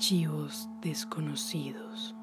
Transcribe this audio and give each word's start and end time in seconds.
Archivos 0.00 0.66
desconocidos. 0.80 2.16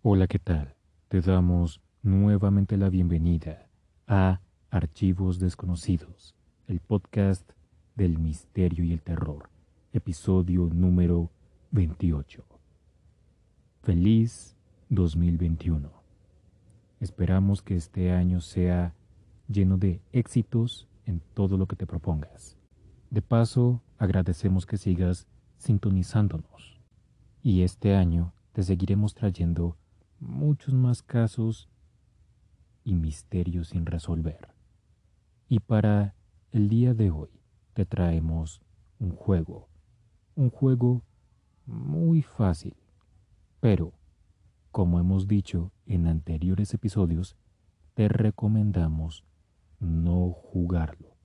Hola, 0.00 0.26
¿qué 0.26 0.38
tal? 0.38 0.74
Te 1.08 1.20
damos 1.20 1.82
nuevamente 2.02 2.78
la 2.78 2.88
bienvenida 2.88 3.68
a 4.06 4.40
Archivos 4.70 5.38
desconocidos, 5.38 6.34
el 6.66 6.80
podcast 6.80 7.46
del 7.94 8.18
misterio 8.18 8.84
y 8.84 8.94
el 8.94 9.02
terror, 9.02 9.50
episodio 9.92 10.70
número 10.72 11.30
28. 11.72 12.42
Feliz 13.82 14.56
2021. 14.88 15.92
Esperamos 17.00 17.60
que 17.60 17.76
este 17.76 18.12
año 18.12 18.40
sea 18.40 18.94
lleno 19.46 19.76
de 19.76 20.00
éxitos 20.12 20.88
en 21.04 21.20
todo 21.34 21.58
lo 21.58 21.66
que 21.66 21.76
te 21.76 21.86
propongas. 21.86 22.56
De 23.10 23.20
paso, 23.20 23.82
agradecemos 24.00 24.64
que 24.64 24.78
sigas 24.78 25.28
sintonizándonos. 25.58 26.80
Y 27.42 27.62
este 27.62 27.94
año 27.94 28.32
te 28.52 28.62
seguiremos 28.62 29.12
trayendo 29.12 29.76
muchos 30.18 30.72
más 30.72 31.02
casos 31.02 31.68
y 32.82 32.94
misterios 32.94 33.68
sin 33.68 33.84
resolver. 33.84 34.48
Y 35.48 35.60
para 35.60 36.14
el 36.50 36.70
día 36.70 36.94
de 36.94 37.10
hoy 37.10 37.28
te 37.74 37.84
traemos 37.84 38.62
un 38.98 39.10
juego, 39.10 39.68
un 40.34 40.48
juego 40.48 41.02
muy 41.66 42.22
fácil, 42.22 42.76
pero, 43.60 43.92
como 44.70 44.98
hemos 44.98 45.28
dicho 45.28 45.72
en 45.84 46.06
anteriores 46.06 46.72
episodios, 46.72 47.36
te 47.92 48.08
recomendamos 48.08 49.24
no 49.78 50.30
jugarlo. 50.30 51.16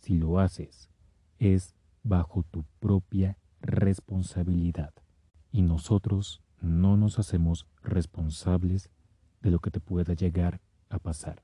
Si 0.00 0.16
lo 0.16 0.40
haces, 0.40 0.90
es 1.38 1.76
bajo 2.06 2.44
tu 2.44 2.64
propia 2.78 3.38
responsabilidad 3.60 4.94
y 5.50 5.62
nosotros 5.62 6.42
no 6.60 6.96
nos 6.96 7.18
hacemos 7.18 7.66
responsables 7.82 8.90
de 9.42 9.50
lo 9.50 9.58
que 9.58 9.70
te 9.70 9.80
pueda 9.80 10.14
llegar 10.14 10.60
a 10.88 10.98
pasar. 10.98 11.42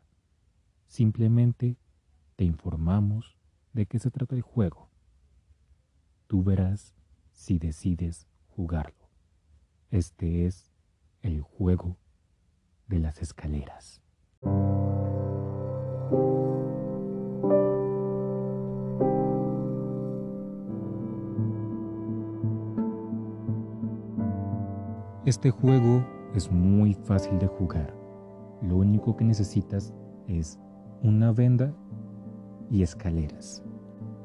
Simplemente 0.86 1.76
te 2.36 2.44
informamos 2.44 3.36
de 3.72 3.86
qué 3.86 3.98
se 3.98 4.10
trata 4.10 4.34
el 4.34 4.42
juego. 4.42 4.88
Tú 6.26 6.44
verás 6.44 6.94
si 7.32 7.58
decides 7.58 8.26
jugarlo. 8.48 9.08
Este 9.90 10.46
es 10.46 10.70
el 11.22 11.40
juego 11.40 11.98
de 12.86 12.98
las 12.98 13.20
escaleras. 13.20 14.00
Este 25.24 25.52
juego 25.52 26.04
es 26.34 26.50
muy 26.50 26.94
fácil 26.94 27.38
de 27.38 27.46
jugar. 27.46 27.94
Lo 28.60 28.78
único 28.78 29.16
que 29.16 29.24
necesitas 29.24 29.94
es 30.26 30.58
una 31.00 31.30
venda 31.30 31.72
y 32.68 32.82
escaleras. 32.82 33.62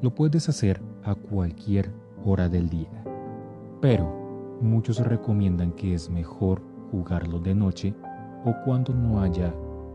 Lo 0.01 0.15
puedes 0.15 0.49
hacer 0.49 0.81
a 1.03 1.13
cualquier 1.13 1.93
hora 2.25 2.49
del 2.49 2.67
día, 2.67 2.89
pero 3.79 4.11
muchos 4.59 4.97
recomiendan 4.97 5.71
que 5.73 5.93
es 5.93 6.09
mejor 6.09 6.63
jugarlo 6.89 7.39
de 7.41 7.53
noche 7.53 7.93
o 8.43 8.55
cuando 8.65 8.91
no 8.95 9.21
haya 9.21 9.53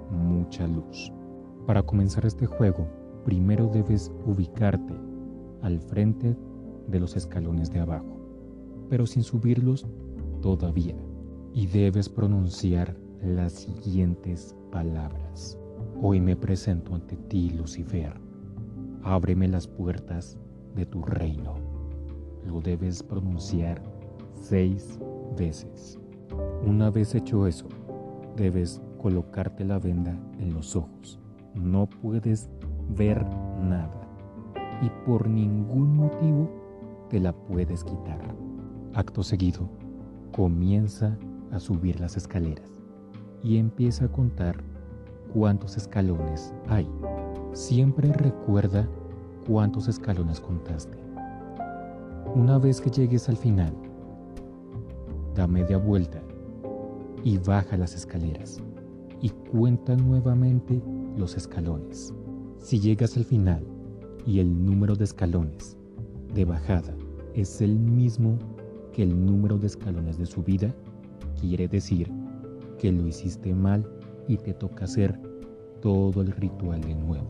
mucha 0.08 0.69
luz. 0.69 1.12
Para 1.67 1.83
comenzar 1.83 2.27
este 2.27 2.47
juego, 2.47 2.86
primero 3.25 3.67
debes 3.67 4.12
ubicarte 4.25 4.95
al 5.62 5.80
frente 5.80 6.36
de 6.86 7.00
los 7.00 7.17
escalones 7.17 7.73
de 7.73 7.80
abajo, 7.80 8.86
pero 8.89 9.05
sin 9.05 9.24
subirlos 9.24 9.84
todavía 10.42 10.95
y 11.55 11.67
debes 11.67 12.08
pronunciar 12.08 12.95
las 13.23 13.53
siguientes 13.53 14.55
palabras. 14.70 15.58
Hoy 16.03 16.20
me 16.20 16.36
presento 16.36 16.95
ante 16.95 17.17
ti, 17.17 17.51
Lucifer. 17.51 18.13
Ábreme 19.02 19.48
las 19.48 19.67
puertas 19.67 20.36
de 20.75 20.85
tu 20.85 21.02
reino. 21.02 21.55
Lo 22.47 22.61
debes 22.61 23.02
pronunciar 23.02 23.83
seis 24.35 24.98
veces. 25.39 25.98
Una 26.67 26.91
vez 26.91 27.14
hecho 27.14 27.47
eso, 27.47 27.69
debes 28.36 28.83
colocarte 29.01 29.64
la 29.64 29.79
venda 29.79 30.19
en 30.39 30.52
los 30.52 30.75
ojos. 30.77 31.19
No 31.55 31.89
puedes 31.89 32.51
ver 32.97 33.25
nada 33.61 34.01
y 34.83 34.91
por 35.07 35.29
ningún 35.29 35.97
motivo 35.97 36.51
te 37.08 37.20
la 37.20 37.33
puedes 37.33 37.85
quitar. 37.85 38.35
Acto 38.95 39.23
seguido, 39.23 39.69
comienza 40.33 41.17
a 41.53 41.61
subir 41.61 42.01
las 42.01 42.17
escaleras 42.17 42.70
y 43.43 43.59
empieza 43.59 44.07
a 44.07 44.13
contar 44.13 44.57
cuántos 45.33 45.77
escalones 45.77 46.53
hay. 46.69 46.89
Siempre 47.53 48.13
recuerda 48.13 48.89
cuántos 49.47 49.89
escalones 49.89 50.41
contaste. 50.41 50.98
Una 52.35 52.59
vez 52.59 52.81
que 52.81 52.91
llegues 52.91 53.29
al 53.29 53.37
final, 53.37 53.75
da 55.35 55.47
media 55.47 55.77
vuelta 55.77 56.20
y 57.25 57.39
baja 57.39 57.77
las 57.77 57.95
escaleras 57.95 58.61
y 59.20 59.31
cuenta 59.31 59.97
nuevamente 59.97 60.83
los 61.17 61.37
escalones. 61.37 62.14
Si 62.59 62.81
llegas 62.81 63.17
al 63.17 63.25
final 63.25 63.64
y 64.27 64.41
el 64.41 64.64
número 64.64 64.95
de 64.95 65.05
escalones 65.05 65.77
de 66.35 66.45
bajada 66.45 66.95
es 67.35 67.61
el 67.61 67.79
mismo 67.79 68.39
que 68.92 69.03
el 69.03 69.25
número 69.25 69.58
de 69.58 69.67
escalones 69.67 70.19
de 70.19 70.27
subida 70.27 70.75
quiere 71.41 71.69
decir 71.69 72.11
que 72.79 72.92
lo 72.92 73.07
hiciste 73.07 73.55
mal 73.55 73.89
y 74.29 74.36
te 74.36 74.55
toca 74.55 74.85
hacer 74.85 75.19
todo 75.80 76.23
el 76.23 76.33
ritual 76.33 76.80
de 76.80 76.95
nuevo. 76.95 77.29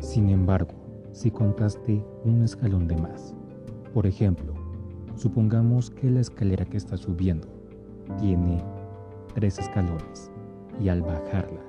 Sin 0.00 0.30
embargo, 0.30 0.74
si 1.12 1.30
contaste 1.30 2.04
un 2.24 2.42
escalón 2.42 2.86
de 2.86 2.96
más, 2.96 3.34
por 3.92 4.06
ejemplo, 4.06 4.52
supongamos 5.14 5.90
que 5.90 6.10
la 6.10 6.20
escalera 6.20 6.64
que 6.64 6.76
estás 6.76 7.00
subiendo 7.00 7.48
tiene 8.18 8.62
tres 9.34 9.58
escalones 9.58 10.30
y 10.80 10.88
al 10.88 11.02
bajarla 11.02 11.60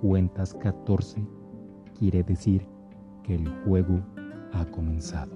cuentas 0.00 0.54
14, 0.54 1.24
quiere 1.96 2.24
decir 2.24 2.66
que 3.22 3.36
el 3.36 3.48
juego 3.64 4.00
ha 4.52 4.64
comenzado. 4.66 5.30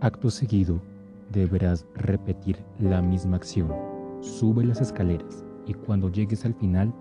Acto 0.00 0.30
seguido, 0.30 0.80
deberás 1.30 1.86
repetir 1.94 2.58
la 2.78 3.00
misma 3.00 3.36
acción. 3.36 3.72
Sube 4.20 4.64
las 4.64 4.80
escaleras 4.80 5.44
y 5.66 5.74
cuando 5.74 6.10
llegues 6.10 6.44
al 6.44 6.54
final, 6.54 6.92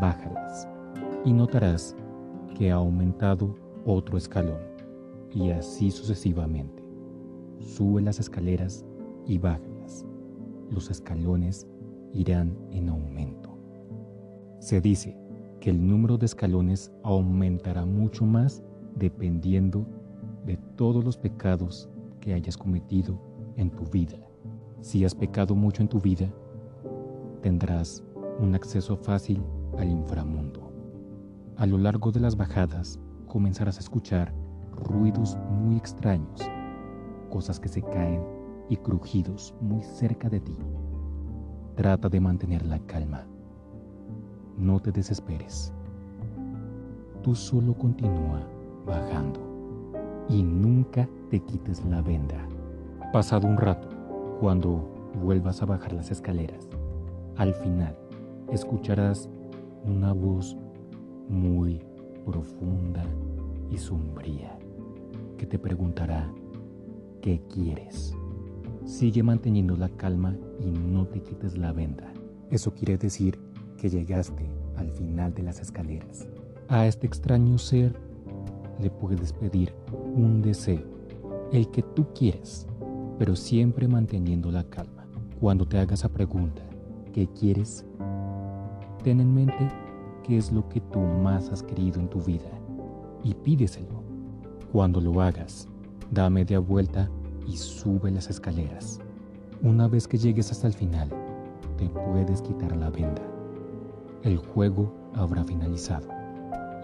bájalas. 0.00 0.68
Y 1.24 1.32
notarás 1.32 1.96
que 2.56 2.70
ha 2.70 2.76
aumentado 2.76 3.54
otro 3.84 4.18
escalón. 4.18 4.58
Y 5.32 5.50
así 5.50 5.90
sucesivamente. 5.90 6.82
Sube 7.58 8.02
las 8.02 8.18
escaleras 8.18 8.84
y 9.26 9.38
bájalas. 9.38 10.04
Los 10.70 10.90
escalones 10.90 11.66
irán 12.12 12.56
en 12.70 12.88
aumento. 12.88 13.56
Se 14.58 14.80
dice 14.80 15.16
que 15.60 15.70
el 15.70 15.86
número 15.86 16.18
de 16.18 16.26
escalones 16.26 16.92
aumentará 17.02 17.84
mucho 17.84 18.24
más 18.24 18.62
dependiendo 18.96 19.86
de 20.44 20.56
todos 20.76 21.04
los 21.04 21.16
pecados 21.16 21.88
que 22.20 22.34
hayas 22.34 22.56
cometido 22.56 23.29
en 23.56 23.70
tu 23.70 23.84
vida. 23.84 24.18
Si 24.80 25.04
has 25.04 25.14
pecado 25.14 25.54
mucho 25.54 25.82
en 25.82 25.88
tu 25.88 26.00
vida, 26.00 26.28
tendrás 27.42 28.02
un 28.40 28.54
acceso 28.54 28.96
fácil 28.96 29.42
al 29.78 29.90
inframundo. 29.90 30.70
A 31.56 31.66
lo 31.66 31.78
largo 31.78 32.10
de 32.10 32.20
las 32.20 32.36
bajadas 32.36 32.98
comenzarás 33.26 33.76
a 33.76 33.80
escuchar 33.80 34.32
ruidos 34.72 35.36
muy 35.50 35.76
extraños, 35.76 36.40
cosas 37.28 37.60
que 37.60 37.68
se 37.68 37.82
caen 37.82 38.22
y 38.68 38.76
crujidos 38.76 39.54
muy 39.60 39.82
cerca 39.82 40.28
de 40.28 40.40
ti. 40.40 40.56
Trata 41.76 42.08
de 42.08 42.20
mantener 42.20 42.64
la 42.64 42.78
calma. 42.80 43.26
No 44.56 44.80
te 44.80 44.92
desesperes. 44.92 45.72
Tú 47.22 47.34
solo 47.34 47.74
continúa 47.74 48.46
bajando 48.86 49.40
y 50.28 50.42
nunca 50.42 51.08
te 51.30 51.40
quites 51.40 51.84
la 51.84 52.00
venda. 52.00 52.49
Pasado 53.12 53.48
un 53.48 53.56
rato, 53.56 53.88
cuando 54.38 54.88
vuelvas 55.20 55.60
a 55.62 55.66
bajar 55.66 55.92
las 55.92 56.12
escaleras, 56.12 56.68
al 57.36 57.54
final 57.54 57.98
escucharás 58.52 59.28
una 59.84 60.12
voz 60.12 60.56
muy 61.28 61.82
profunda 62.24 63.04
y 63.68 63.78
sombría 63.78 64.56
que 65.38 65.44
te 65.44 65.58
preguntará 65.58 66.32
¿qué 67.20 67.42
quieres? 67.52 68.14
Sigue 68.84 69.24
manteniendo 69.24 69.76
la 69.76 69.88
calma 69.88 70.36
y 70.60 70.70
no 70.70 71.04
te 71.08 71.20
quites 71.20 71.58
la 71.58 71.72
venda. 71.72 72.12
Eso 72.48 72.74
quiere 72.74 72.96
decir 72.96 73.40
que 73.76 73.90
llegaste 73.90 74.46
al 74.76 74.88
final 74.92 75.34
de 75.34 75.42
las 75.42 75.58
escaleras. 75.58 76.28
A 76.68 76.86
este 76.86 77.08
extraño 77.08 77.58
ser 77.58 77.92
le 78.80 78.88
puedes 78.88 79.32
pedir 79.32 79.74
un 80.14 80.42
deseo 80.42 80.84
el 81.52 81.68
que 81.72 81.82
tú 81.82 82.06
quieres, 82.14 82.68
pero 83.20 83.36
siempre 83.36 83.86
manteniendo 83.86 84.50
la 84.50 84.64
calma. 84.64 85.04
Cuando 85.38 85.68
te 85.68 85.76
hagas 85.76 86.00
esa 86.00 86.08
pregunta, 86.08 86.62
¿qué 87.12 87.28
quieres? 87.28 87.84
Ten 89.04 89.20
en 89.20 89.34
mente 89.34 89.68
qué 90.26 90.38
es 90.38 90.50
lo 90.50 90.66
que 90.70 90.80
tú 90.80 91.00
más 91.00 91.50
has 91.50 91.62
querido 91.62 92.00
en 92.00 92.08
tu 92.08 92.22
vida 92.22 92.48
y 93.22 93.34
pídeselo. 93.34 94.02
Cuando 94.72 95.02
lo 95.02 95.20
hagas, 95.20 95.68
da 96.10 96.30
media 96.30 96.60
vuelta 96.60 97.10
y 97.46 97.58
sube 97.58 98.10
las 98.10 98.30
escaleras. 98.30 99.00
Una 99.60 99.86
vez 99.86 100.08
que 100.08 100.16
llegues 100.16 100.50
hasta 100.50 100.68
el 100.68 100.72
final, 100.72 101.10
te 101.76 101.90
puedes 101.90 102.40
quitar 102.40 102.74
la 102.74 102.88
venda. 102.88 103.22
El 104.22 104.38
juego 104.38 104.94
habrá 105.12 105.44
finalizado 105.44 106.08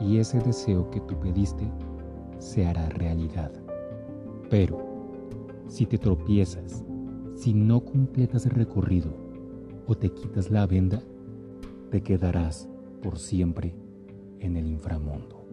y 0.02 0.18
ese 0.18 0.38
deseo 0.40 0.90
que 0.90 1.00
tú 1.00 1.18
pediste 1.18 1.66
se 2.38 2.66
hará 2.66 2.90
realidad. 2.90 3.50
Pero, 4.50 4.85
si 5.68 5.86
te 5.86 5.98
tropiezas, 5.98 6.84
si 7.34 7.54
no 7.54 7.84
completas 7.84 8.46
el 8.46 8.52
recorrido 8.52 9.12
o 9.86 9.94
te 9.94 10.10
quitas 10.10 10.50
la 10.50 10.66
venda, 10.66 11.02
te 11.90 12.02
quedarás 12.02 12.68
por 13.02 13.18
siempre 13.18 13.74
en 14.40 14.56
el 14.56 14.66
inframundo. 14.66 15.46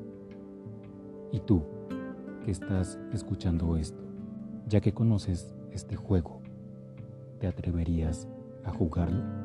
¿Y 1.31 1.39
tú, 1.39 1.63
que 2.45 2.51
estás 2.51 2.99
escuchando 3.11 3.77
esto, 3.77 4.03
ya 4.67 4.81
que 4.81 4.93
conoces 4.93 5.53
este 5.71 5.95
juego, 5.95 6.41
¿te 7.39 7.47
atreverías 7.47 8.27
a 8.63 8.71
jugarlo? 8.71 9.42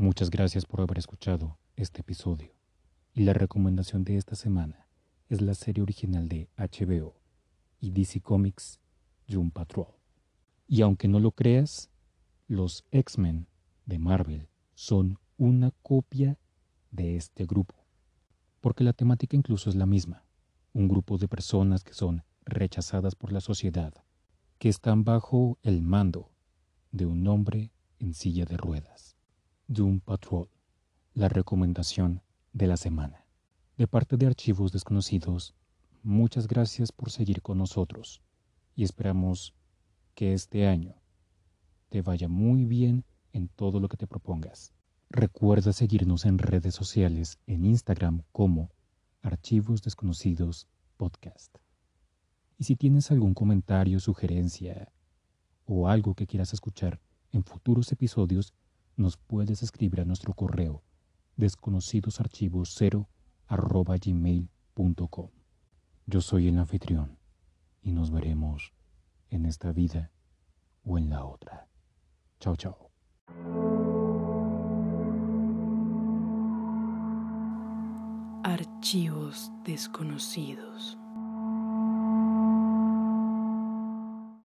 Muchas 0.00 0.30
gracias 0.30 0.64
por 0.64 0.80
haber 0.80 0.96
escuchado 0.96 1.58
este 1.76 2.00
episodio. 2.00 2.54
Y 3.12 3.24
la 3.24 3.34
recomendación 3.34 4.02
de 4.02 4.16
esta 4.16 4.34
semana 4.34 4.88
es 5.28 5.42
la 5.42 5.52
serie 5.52 5.82
original 5.82 6.26
de 6.26 6.48
HBO 6.56 7.20
y 7.80 7.90
DC 7.90 8.22
Comics 8.22 8.80
Doom 9.26 9.50
Patrol. 9.50 9.88
Y 10.66 10.80
aunque 10.80 11.06
no 11.06 11.20
lo 11.20 11.32
creas, 11.32 11.90
los 12.48 12.86
X-Men 12.92 13.46
de 13.84 13.98
Marvel 13.98 14.48
son 14.72 15.18
una 15.36 15.70
copia 15.82 16.38
de 16.90 17.16
este 17.16 17.44
grupo. 17.44 17.74
Porque 18.62 18.84
la 18.84 18.94
temática 18.94 19.36
incluso 19.36 19.68
es 19.68 19.76
la 19.76 19.84
misma. 19.84 20.24
Un 20.72 20.88
grupo 20.88 21.18
de 21.18 21.28
personas 21.28 21.84
que 21.84 21.92
son 21.92 22.24
rechazadas 22.46 23.14
por 23.16 23.32
la 23.32 23.42
sociedad, 23.42 23.92
que 24.56 24.70
están 24.70 25.04
bajo 25.04 25.58
el 25.62 25.82
mando 25.82 26.32
de 26.90 27.04
un 27.04 27.26
hombre 27.26 27.70
en 27.98 28.14
silla 28.14 28.46
de 28.46 28.56
ruedas. 28.56 29.19
Doom 29.72 30.00
Patrol, 30.00 30.48
la 31.14 31.28
recomendación 31.28 32.22
de 32.52 32.66
la 32.66 32.76
semana. 32.76 33.24
De 33.78 33.86
parte 33.86 34.16
de 34.16 34.26
Archivos 34.26 34.72
Desconocidos, 34.72 35.54
muchas 36.02 36.48
gracias 36.48 36.90
por 36.90 37.12
seguir 37.12 37.40
con 37.40 37.58
nosotros 37.58 38.20
y 38.74 38.82
esperamos 38.82 39.54
que 40.16 40.32
este 40.34 40.66
año 40.66 40.96
te 41.88 42.02
vaya 42.02 42.26
muy 42.26 42.64
bien 42.64 43.04
en 43.32 43.46
todo 43.46 43.78
lo 43.78 43.88
que 43.88 43.96
te 43.96 44.08
propongas. 44.08 44.72
Recuerda 45.08 45.72
seguirnos 45.72 46.24
en 46.24 46.38
redes 46.38 46.74
sociales 46.74 47.38
en 47.46 47.64
Instagram 47.64 48.24
como 48.32 48.72
Archivos 49.22 49.82
Desconocidos 49.82 50.66
Podcast. 50.96 51.58
Y 52.58 52.64
si 52.64 52.74
tienes 52.74 53.12
algún 53.12 53.34
comentario, 53.34 54.00
sugerencia 54.00 54.90
o 55.64 55.86
algo 55.86 56.16
que 56.16 56.26
quieras 56.26 56.52
escuchar 56.54 57.00
en 57.30 57.44
futuros 57.44 57.92
episodios, 57.92 58.52
nos 58.96 59.16
puedes 59.16 59.62
escribir 59.62 60.00
a 60.00 60.04
nuestro 60.04 60.34
correo 60.34 60.82
desconocidosarchivos0 61.36 63.06
arroba 63.46 63.96
gmail.com. 63.96 65.30
Yo 66.06 66.20
soy 66.20 66.48
el 66.48 66.58
anfitrión 66.58 67.18
y 67.82 67.92
nos 67.92 68.10
veremos 68.10 68.72
en 69.30 69.46
esta 69.46 69.72
vida 69.72 70.10
o 70.84 70.98
en 70.98 71.10
la 71.10 71.24
otra. 71.24 71.68
Chao, 72.38 72.56
chao. 72.56 72.90
Archivos 78.44 79.50
desconocidos. 79.64 80.98